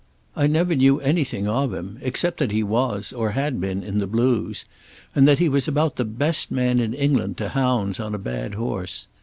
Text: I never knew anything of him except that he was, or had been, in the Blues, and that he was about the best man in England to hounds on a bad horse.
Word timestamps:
I 0.35 0.47
never 0.47 0.73
knew 0.73 0.99
anything 0.99 1.47
of 1.47 1.71
him 1.75 1.99
except 2.01 2.39
that 2.39 2.49
he 2.51 2.63
was, 2.63 3.13
or 3.13 3.33
had 3.33 3.61
been, 3.61 3.83
in 3.83 3.99
the 3.99 4.07
Blues, 4.07 4.65
and 5.13 5.27
that 5.27 5.37
he 5.37 5.47
was 5.47 5.67
about 5.67 5.97
the 5.97 6.05
best 6.05 6.49
man 6.49 6.79
in 6.79 6.95
England 6.95 7.37
to 7.37 7.49
hounds 7.49 7.99
on 7.99 8.15
a 8.15 8.17
bad 8.17 8.55
horse. 8.55 9.05